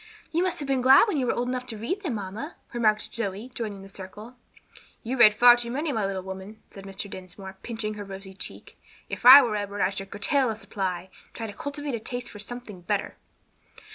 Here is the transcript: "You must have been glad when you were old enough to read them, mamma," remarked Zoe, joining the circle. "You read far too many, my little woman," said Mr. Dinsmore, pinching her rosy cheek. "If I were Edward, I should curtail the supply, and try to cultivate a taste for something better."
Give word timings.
"You 0.31 0.41
must 0.41 0.57
have 0.57 0.67
been 0.67 0.81
glad 0.81 1.07
when 1.07 1.17
you 1.17 1.27
were 1.27 1.33
old 1.35 1.47
enough 1.47 1.67
to 1.67 1.77
read 1.77 2.01
them, 2.01 2.15
mamma," 2.15 2.55
remarked 2.73 3.13
Zoe, 3.13 3.51
joining 3.53 3.83
the 3.83 3.87
circle. 3.87 4.35
"You 5.03 5.15
read 5.15 5.35
far 5.35 5.55
too 5.55 5.69
many, 5.69 5.91
my 5.91 6.07
little 6.07 6.23
woman," 6.23 6.59
said 6.71 6.85
Mr. 6.85 7.07
Dinsmore, 7.07 7.57
pinching 7.61 7.93
her 7.93 8.03
rosy 8.03 8.33
cheek. 8.33 8.79
"If 9.09 9.27
I 9.27 9.43
were 9.43 9.55
Edward, 9.55 9.81
I 9.81 9.91
should 9.91 10.09
curtail 10.09 10.47
the 10.49 10.55
supply, 10.55 11.11
and 11.25 11.33
try 11.35 11.45
to 11.45 11.53
cultivate 11.53 11.93
a 11.93 11.99
taste 11.99 12.31
for 12.31 12.39
something 12.39 12.81
better." 12.81 13.15